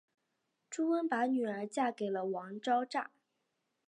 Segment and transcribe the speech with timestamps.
[0.67, 3.05] 朱温把女儿嫁给了王昭祚。